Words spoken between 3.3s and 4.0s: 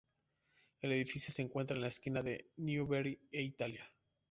e Italia.